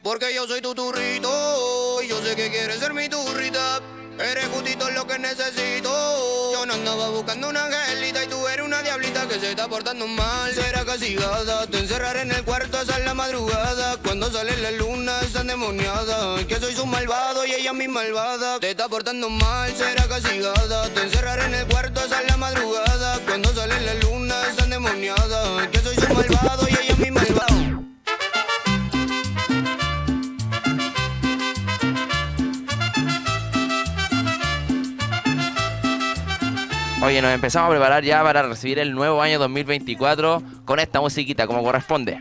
Porque 0.08 0.34
yo 0.34 0.48
soy 0.48 0.62
tu 0.62 0.74
turrito. 0.74 2.02
Y 2.02 2.08
yo 2.08 2.22
sé 2.22 2.34
que 2.38 2.50
quieres 2.50 2.80
ser 2.80 2.94
mi 2.94 3.10
turrita. 3.10 3.82
Eres 4.18 4.48
justito 4.48 4.90
lo 4.92 5.06
que 5.06 5.20
necesito. 5.20 6.54
Yo 6.54 6.66
no 6.66 6.76
andaba 6.76 7.10
buscando 7.10 7.50
una 7.50 7.66
angelita 7.66 8.24
y 8.24 8.28
tú 8.28 8.48
eres 8.48 8.66
una 8.66 8.82
diablita 8.82 9.28
que 9.28 9.38
se 9.38 9.50
está 9.50 9.68
portando 9.68 10.08
mal. 10.08 10.54
Será 10.54 10.86
castigada, 10.86 11.68
te 11.68 11.80
encerraré 11.80 12.22
en 12.22 12.32
el 12.32 12.42
cuarto 12.46 12.78
hasta 12.78 12.98
la 13.00 13.14
madrugada. 13.14 13.98
Cuando 13.98 14.32
sale 14.32 14.56
la 14.56 14.72
luna 14.72 15.20
está 15.20 15.42
endemoniada. 15.42 16.42
Que 16.48 16.56
soy 16.56 16.74
su 16.74 16.86
malvado 16.86 17.46
y 17.46 17.52
ella 17.52 17.74
mi 17.74 17.90
malvada. 17.90 18.62
Te 18.62 18.72
está 18.72 18.88
portando 18.88 19.30
mal, 19.30 19.76
será 19.76 20.08
castigada. 20.08 20.88
Te 20.88 21.02
encerraré 21.02 21.48
en 21.48 21.54
el 21.54 21.68
cuarto 21.68 22.00
hasta 22.00 22.24
la 22.24 22.38
madrugada. 22.38 23.20
Cuando 23.28 23.54
sale 23.54 23.78
la 23.82 23.94
luna 23.96 24.42
está 24.50 24.64
endemoniada. 24.64 25.70
Que 25.70 25.80
soy 25.80 25.98
su 25.98 26.08
malvado 26.14 26.66
y 26.70 26.78
ella 26.82 26.96
mi 26.96 27.07
Oye, 37.08 37.22
nos 37.22 37.32
empezamos 37.32 37.68
a 37.68 37.70
preparar 37.70 38.04
ya 38.04 38.22
para 38.22 38.44
recibir 38.44 38.80
el 38.80 38.94
nuevo 38.94 39.22
año 39.22 39.40
2024 39.40 40.44
con 40.66 40.78
esta 40.78 41.00
musiquita 41.00 41.48
como 41.48 41.64
corresponde. 41.64 42.20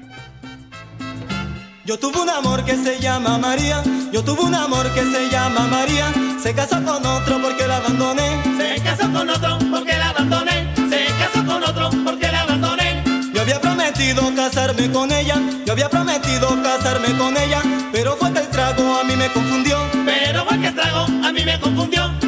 Yo 1.84 1.98
tuve 1.98 2.20
un 2.20 2.30
amor 2.30 2.64
que 2.64 2.76
se 2.76 3.00
llama 3.00 3.36
María, 3.36 3.82
yo 4.12 4.22
tuve 4.22 4.42
un 4.42 4.54
amor 4.54 4.88
que 4.94 5.02
se 5.02 5.28
llama 5.28 5.66
María, 5.66 6.12
se 6.40 6.54
casó 6.54 6.76
con 6.84 7.04
otro 7.04 7.42
porque 7.42 7.66
la 7.66 7.78
abandoné. 7.78 8.40
Se 8.56 8.80
casó 8.80 9.12
con 9.12 9.28
otro 9.28 9.58
porque 9.72 9.98
la 9.98 10.10
abandoné. 10.10 10.72
Se 10.88 11.06
casó 11.18 11.44
con 11.44 11.64
otro 11.64 11.90
porque 12.04 12.30
la 12.30 12.42
abandoné. 12.42 13.02
Yo 13.34 13.42
había 13.42 13.60
prometido 13.60 14.32
casarme 14.36 14.92
con 14.92 15.10
ella, 15.10 15.34
yo 15.64 15.72
había 15.72 15.90
prometido 15.90 16.62
casarme 16.62 17.08
con 17.18 17.36
ella, 17.36 17.60
pero 17.90 18.14
fue 18.14 18.32
que 18.32 18.38
el 18.38 18.48
trago 18.50 19.00
a 19.00 19.02
mí 19.02 19.16
me 19.16 19.26
confundió. 19.32 19.78
Pero 20.04 20.44
fue 20.44 20.60
que 20.60 20.70
trago, 20.70 21.06
a 21.26 21.32
mí 21.32 21.44
me 21.44 21.58
confundió. 21.58 22.25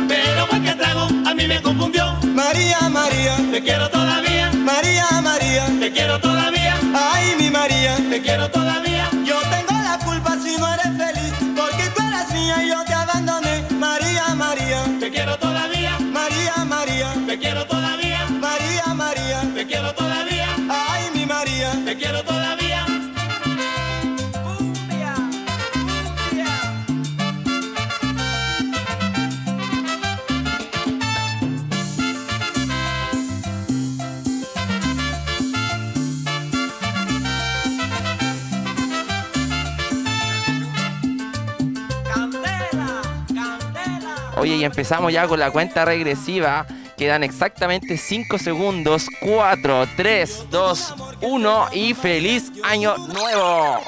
Mí 1.38 1.46
me 1.46 1.62
confundió. 1.62 2.04
María, 2.34 2.80
María, 2.90 3.36
Te 3.52 3.62
quiero 3.62 3.88
todavía. 3.88 4.50
María, 4.52 5.06
María, 5.22 5.66
Te 5.80 5.92
quiero 5.92 6.18
todavía. 6.20 6.74
ay 6.94 7.36
mi 7.38 7.48
María, 7.50 7.96
Te 8.10 8.20
quiero 8.20 8.50
todavía. 8.50 9.08
yo 9.24 9.38
tengo 9.54 9.80
la 9.88 9.98
culpa 10.04 10.36
si 10.42 10.56
no 10.56 10.66
eres 10.74 10.92
feliz, 11.02 11.32
porque 11.56 11.84
tú 11.94 12.02
eras 12.08 12.28
mía 12.32 12.56
y 12.64 12.68
yo 12.70 12.84
te 12.84 12.92
abandoné. 12.94 13.64
María, 13.70 14.34
María, 14.34 14.82
Te 14.98 15.10
quiero 15.10 15.38
todavía. 15.38 15.96
María, 16.00 16.56
María, 16.56 16.57
Oye, 44.38 44.56
y 44.56 44.64
empezamos 44.64 45.12
ya 45.12 45.26
con 45.26 45.38
la 45.40 45.50
cuenta 45.50 45.84
regresiva. 45.84 46.66
Quedan 46.96 47.22
exactamente 47.22 47.96
5 47.96 48.38
segundos. 48.38 49.06
4, 49.20 49.88
3, 49.96 50.46
2, 50.50 50.94
1 51.22 51.68
y 51.72 51.94
feliz 51.94 52.52
año 52.62 52.96
nuevo. 52.96 53.80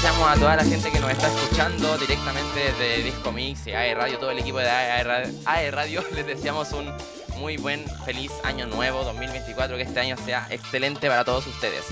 Deseamos 0.00 0.28
a 0.28 0.34
toda 0.36 0.54
la 0.54 0.64
gente 0.64 0.92
que 0.92 1.00
nos 1.00 1.10
está 1.10 1.26
escuchando 1.26 1.98
directamente 1.98 2.72
desde 2.78 3.02
Disco 3.02 3.32
Mix 3.32 3.66
y 3.66 3.72
AE 3.72 3.96
Radio, 3.96 4.18
todo 4.18 4.30
el 4.30 4.38
equipo 4.38 4.58
de 4.58 4.70
AE 4.70 5.32
AE 5.44 5.70
Radio, 5.72 6.04
les 6.14 6.24
deseamos 6.24 6.70
un 6.70 6.88
muy 7.38 7.56
buen, 7.56 7.84
feliz 8.04 8.30
año 8.44 8.66
nuevo 8.66 9.02
2024, 9.02 9.76
que 9.76 9.82
este 9.82 9.98
año 9.98 10.16
sea 10.24 10.46
excelente 10.50 11.08
para 11.08 11.24
todos 11.24 11.48
ustedes. 11.48 11.84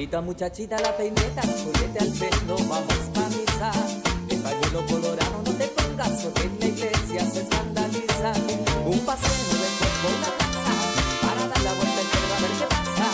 Muchachita, 0.00 0.22
muchachita, 0.22 0.80
la 0.80 0.96
peineta, 0.96 1.42
solete 1.42 1.98
al 1.98 2.08
pelo, 2.08 2.56
vamos 2.56 3.00
pa' 3.12 3.28
misa. 3.28 3.70
El 4.30 4.38
pañuelo 4.38 4.86
colorado, 4.86 5.42
no 5.44 5.52
te 5.52 5.68
pongas, 5.68 6.22
porque 6.22 6.42
en 6.44 6.58
la 6.58 6.66
iglesia 6.68 7.30
se 7.30 7.42
escandaliza. 7.42 8.32
Un 8.86 8.98
paseo 9.00 9.58
después 9.60 9.92
por 10.00 10.14
la 10.24 10.32
casa, 10.40 10.72
para 11.20 11.46
dar 11.48 11.62
la 11.64 11.72
vuelta 11.74 12.00
entera 12.00 12.34
a 12.34 12.40
ver 12.40 12.50
qué 12.58 12.66
pasa. 12.76 13.06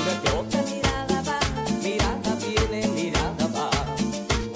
Una 0.00 0.12
que 0.22 0.30
otra 0.40 0.62
mirada 0.72 1.22
va, 1.28 1.38
mirada 1.82 2.34
viene, 2.46 2.88
mirada 2.88 3.46
va. 3.54 3.70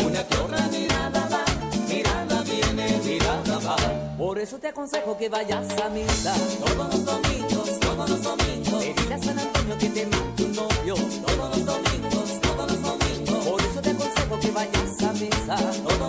Una 0.06 0.26
que 0.26 0.36
otra 0.38 0.66
mirada 0.68 1.28
va, 1.30 1.44
mirada 1.86 2.42
viene, 2.44 2.98
mirada 3.04 3.58
va. 3.58 3.76
Por 4.16 4.38
eso 4.38 4.58
te 4.58 4.68
aconsejo 4.68 5.18
que 5.18 5.28
vayas 5.28 5.68
a 5.82 5.90
misa. 5.90 6.34
Todos 6.64 6.94
los 6.94 7.04
domingos, 7.04 7.78
todos 7.78 8.08
los 8.08 8.22
domingos. 8.22 8.84
Te 9.06 9.53
niño 9.64 9.78
que 9.78 9.88
te 9.88 10.06
mata 10.06 10.42
un 10.42 10.52
novio. 10.52 10.94
Todos 10.94 11.56
los 11.56 11.64
domingos, 11.64 12.40
todos 12.40 12.72
los 12.72 12.82
domingos. 12.82 13.44
Por 13.46 13.60
eso 13.62 13.80
te 13.80 13.90
aconsejo 13.90 14.40
que 14.40 14.50
vayas 14.50 15.02
a 15.02 15.12
misa. 15.12 16.03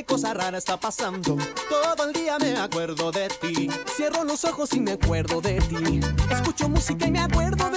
qué 0.00 0.06
cosa 0.06 0.32
rara 0.32 0.56
está 0.56 0.78
pasando. 0.78 1.36
Todo 1.68 2.08
el 2.08 2.14
día 2.14 2.38
me 2.38 2.56
acuerdo 2.56 3.12
de 3.12 3.28
ti. 3.28 3.68
Cierro 3.96 4.24
los 4.24 4.46
ojos 4.46 4.72
y 4.72 4.80
me 4.80 4.92
acuerdo 4.92 5.42
de 5.42 5.60
ti. 5.60 6.00
Escucho 6.30 6.70
música 6.70 7.06
y 7.06 7.10
me 7.10 7.20
acuerdo 7.20 7.69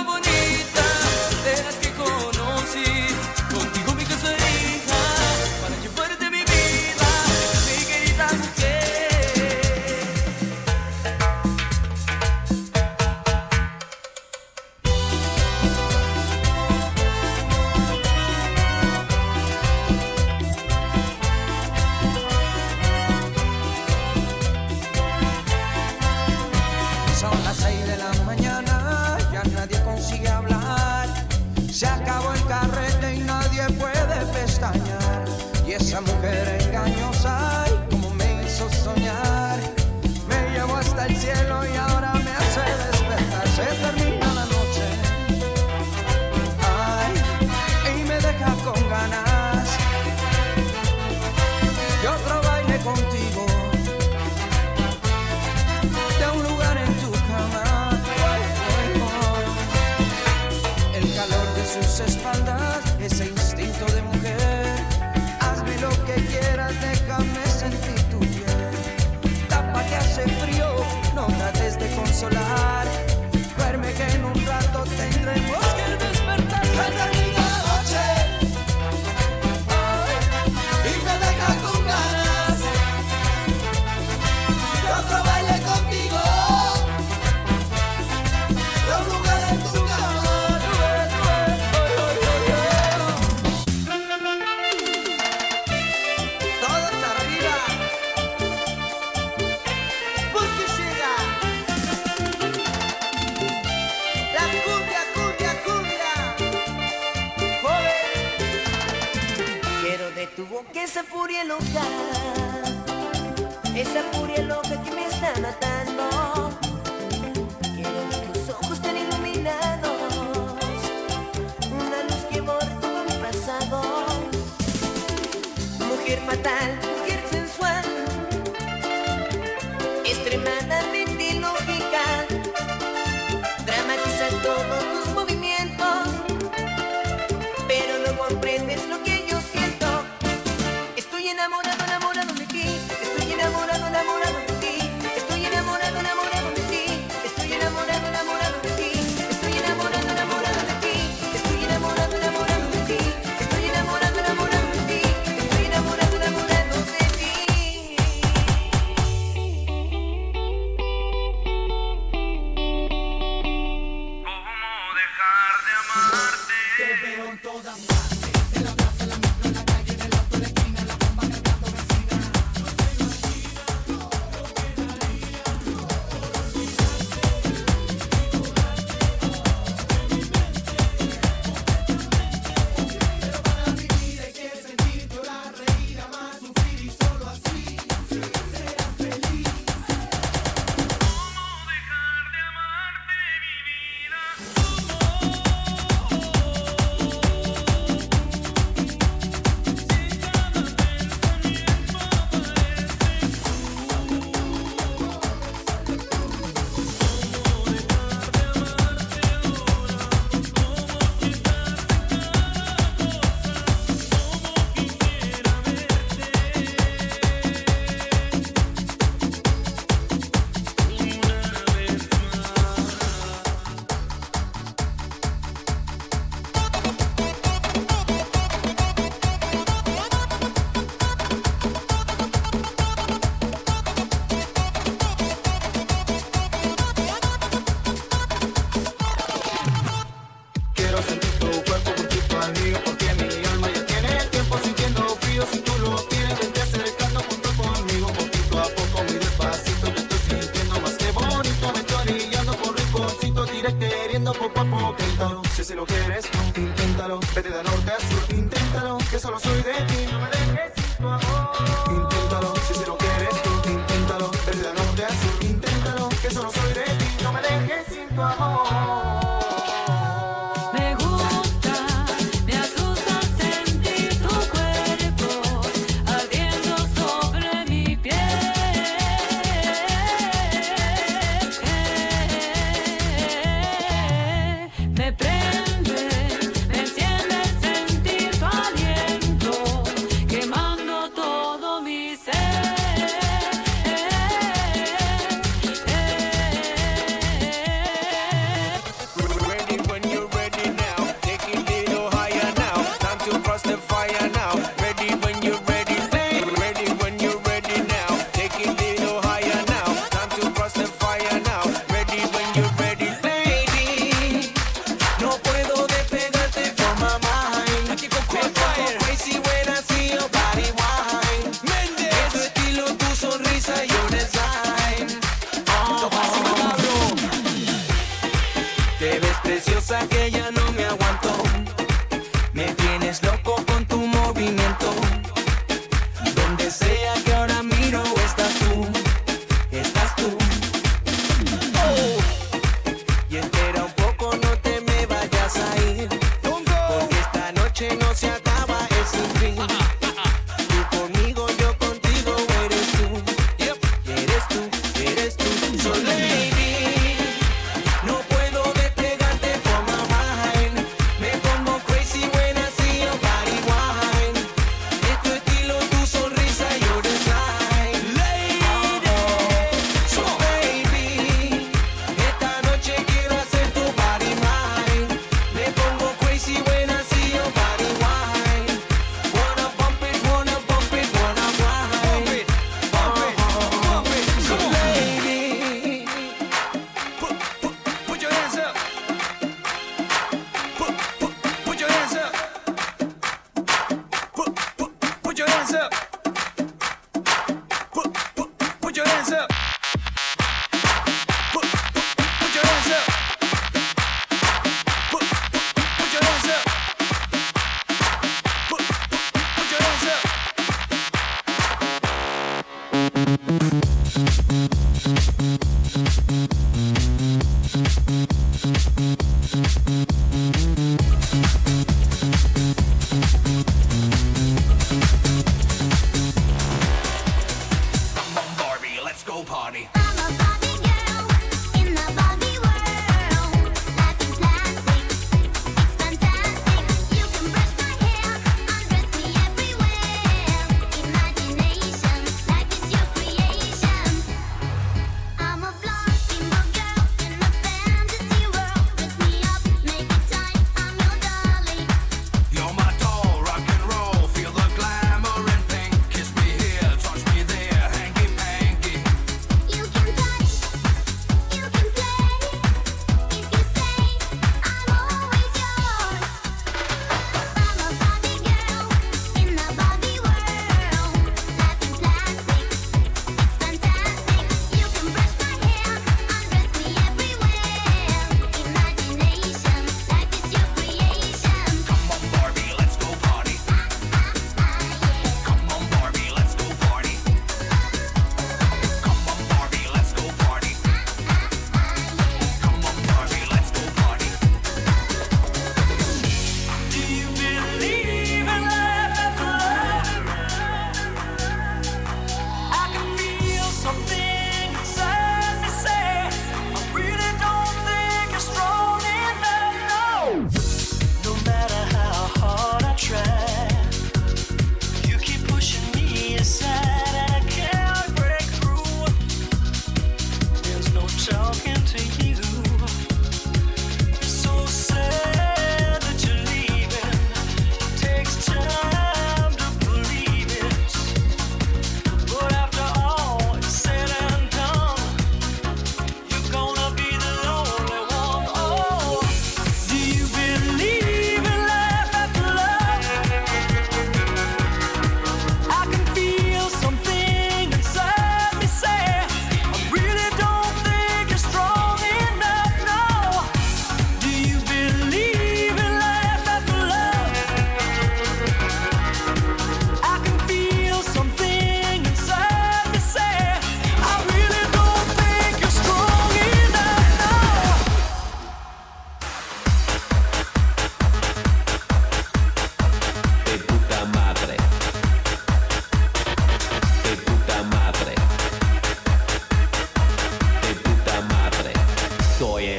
eres 0.00 0.16
la 0.16 0.39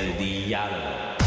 the 0.10 0.56
other 0.56 1.20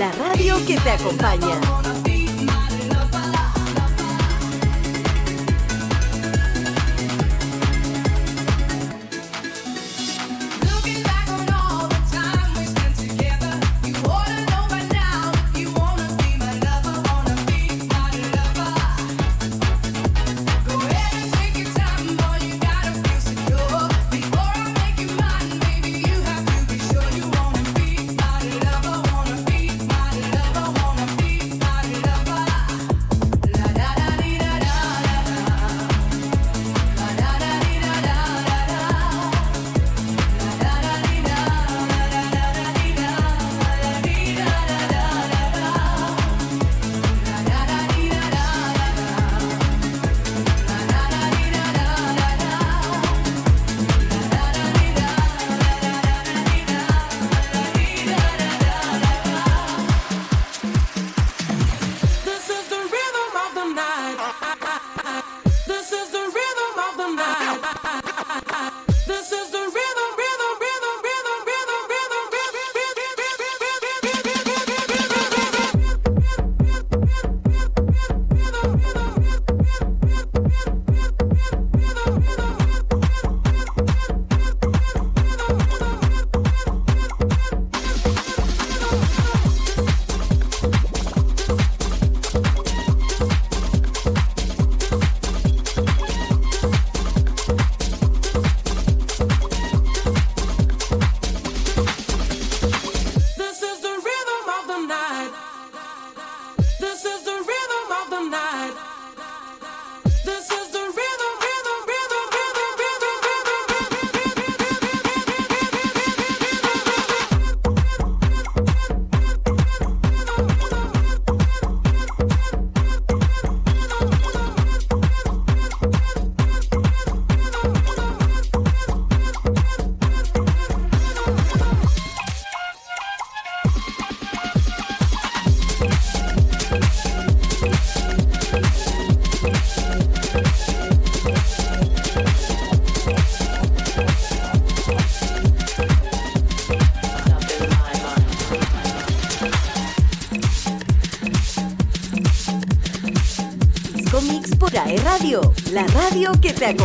La 0.00 0.10
radio 0.10 0.56
que 0.66 0.76
te 0.78 0.90
acompaña. 0.90 1.93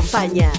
España. 0.09 0.51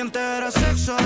Y 0.00 0.02
entera 0.02 0.50
sexo 0.50 0.96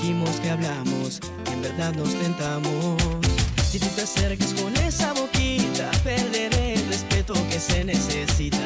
Dijimos 0.00 0.30
que 0.36 0.50
hablamos, 0.50 1.20
y 1.50 1.52
en 1.54 1.62
verdad 1.62 1.92
nos 1.94 2.14
tentamos. 2.14 3.02
Si 3.68 3.80
tú 3.80 3.86
te 3.96 4.02
acercas 4.02 4.54
con 4.54 4.74
esa 4.76 5.12
boquita, 5.12 5.90
perderé 6.04 6.74
el 6.74 6.86
respeto 6.86 7.34
que 7.50 7.58
se 7.58 7.84
necesita. 7.84 8.57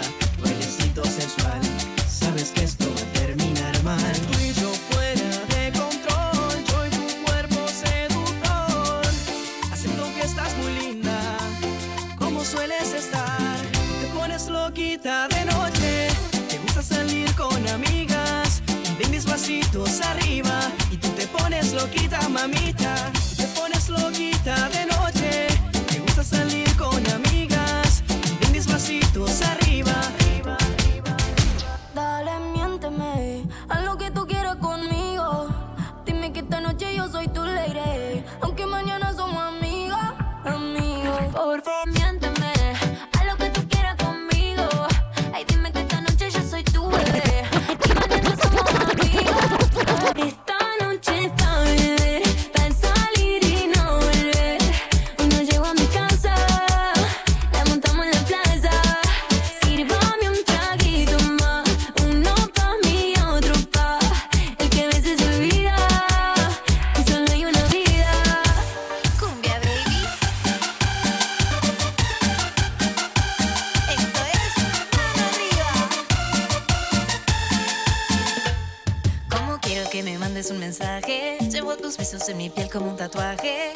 un 80.53 80.59
mensaje. 80.59 81.39
Llevo 81.51 81.77
tus 81.77 81.97
besos 81.97 82.29
en 82.29 82.37
mi 82.37 82.51
piel 82.51 82.69
como 82.71 82.91
un 82.91 82.97
tatuaje. 82.97 83.73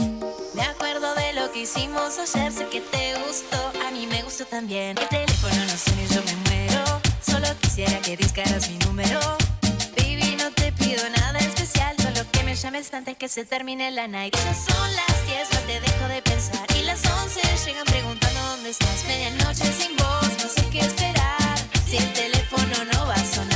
Me 0.54 0.62
acuerdo 0.62 1.14
de 1.14 1.32
lo 1.32 1.50
que 1.50 1.60
hicimos 1.60 2.18
ayer, 2.18 2.52
sé 2.52 2.66
que 2.68 2.80
te 2.80 3.14
gustó, 3.20 3.58
a 3.86 3.90
mí 3.90 4.06
me 4.06 4.22
gustó 4.22 4.44
también. 4.44 4.96
El 4.98 5.08
teléfono 5.08 5.54
no 5.54 5.76
suena 5.76 6.02
y 6.02 6.14
yo 6.14 6.22
me 6.22 6.34
muero. 6.48 6.84
Solo 7.20 7.46
quisiera 7.60 7.98
que 8.00 8.16
discaras 8.16 8.68
mi 8.70 8.78
número. 8.78 9.20
Baby, 9.96 10.36
no 10.38 10.50
te 10.52 10.72
pido 10.72 11.02
nada 11.10 11.38
especial, 11.38 11.96
solo 11.98 12.20
que 12.30 12.42
me 12.44 12.54
llames 12.54 12.92
antes 12.92 13.16
que 13.16 13.28
se 13.28 13.44
termine 13.44 13.90
la 13.90 14.06
night. 14.06 14.34
Ya 14.36 14.54
son 14.54 14.96
las 14.96 15.26
10, 15.26 15.52
no 15.52 15.60
te 15.60 15.80
dejo 15.80 16.08
de 16.08 16.22
pensar. 16.22 16.66
Y 16.78 16.82
las 16.82 17.00
11 17.04 17.40
llegan 17.66 17.84
preguntando 17.86 18.40
dónde 18.50 18.70
estás. 18.70 19.04
Medianoche 19.06 19.64
sin 19.72 19.96
voz, 19.96 20.30
no 20.42 20.48
sé 20.48 20.68
qué 20.70 20.80
esperar. 20.80 21.58
Si 21.88 21.96
el 21.96 22.12
teléfono 22.12 22.84
no 22.92 23.06
va 23.06 23.14
a 23.14 23.24
sonar. 23.24 23.55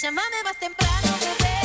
Llámame 0.00 0.44
más 0.44 0.56
temprano, 0.56 1.08
bebé. 1.20 1.57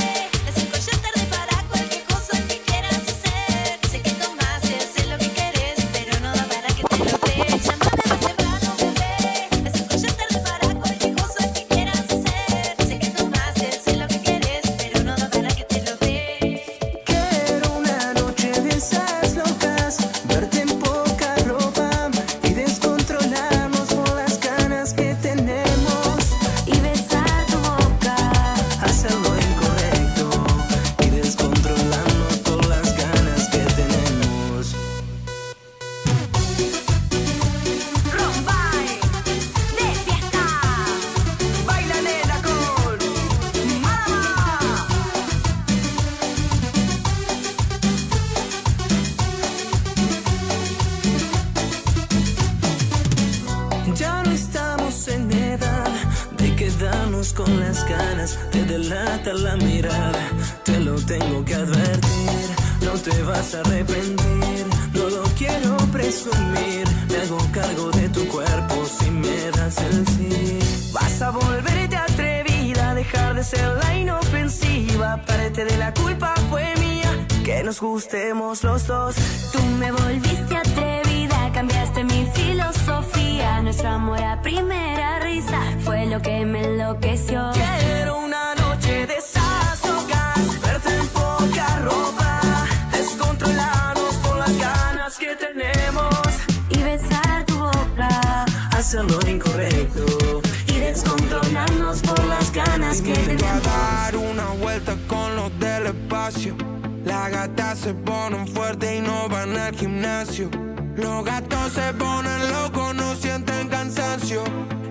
Las 107.04 107.32
gatas 107.32 107.80
se 107.80 107.94
ponen 107.94 108.48
fuerte 108.48 108.98
y 108.98 109.02
no 109.02 109.28
van 109.30 109.58
al 109.58 109.76
gimnasio. 109.76 110.50
Los 110.96 111.26
gatos 111.26 111.74
se 111.74 111.94
ponen 111.94 112.52
locos, 112.52 112.96
no 112.96 113.16
sienten 113.16 113.68
cansancio. 113.68 114.44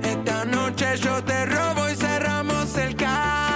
Esta 0.03 0.45
noche 0.45 0.97
yo 0.99 1.23
te 1.25 1.47
robo 1.47 1.89
y 1.89 1.95
cerramos 1.95 2.77
el 2.77 2.97
carro. 2.97 3.52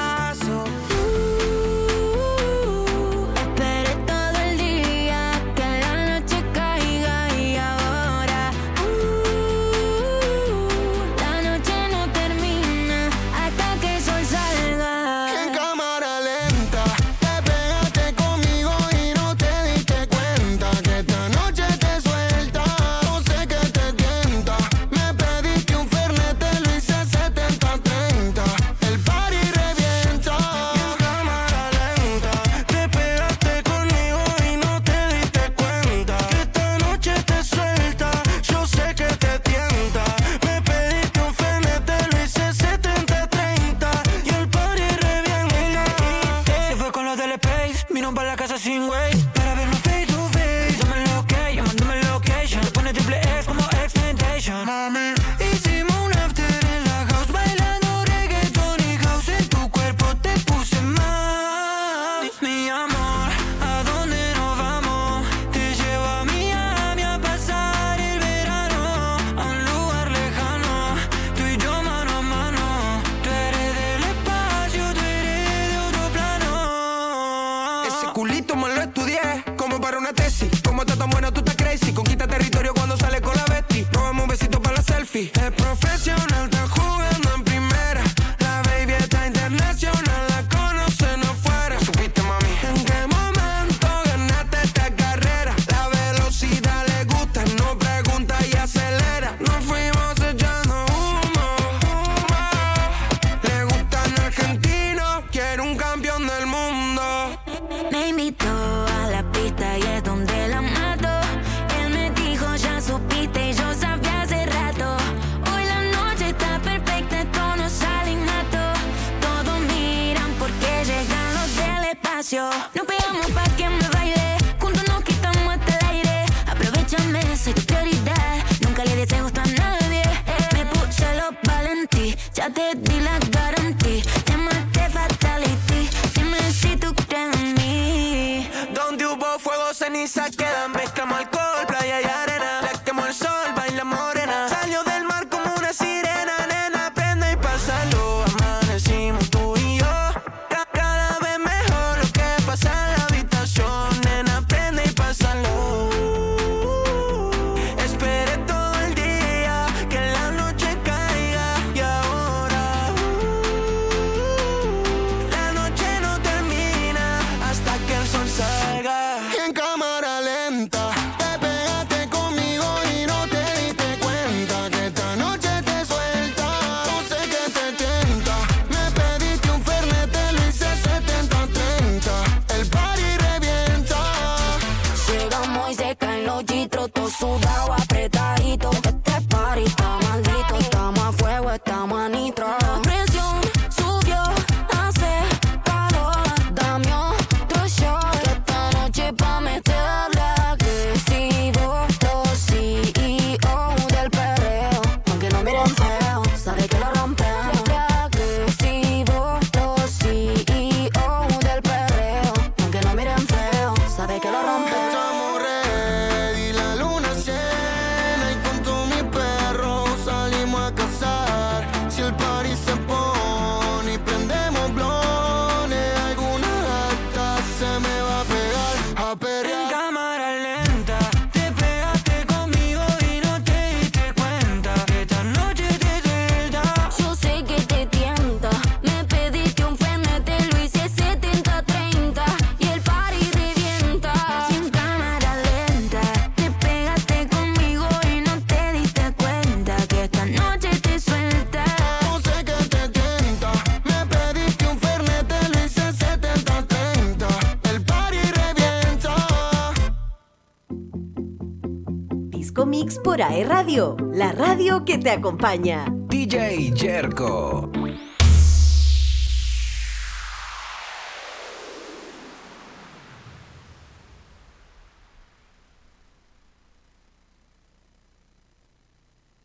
Ahora 263.17 263.35
radio, 263.49 263.97
la 264.13 264.31
radio 264.33 264.85
que 264.85 264.99
te 264.99 265.09
acompaña. 265.09 265.87
DJ 266.09 266.75
Jerko. 266.77 267.66